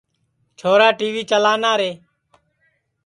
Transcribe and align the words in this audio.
چھورا 0.59 0.89
ٹی 0.97 1.07
وی 1.13 1.23
چلانا 1.31 1.71
رے 1.79 1.91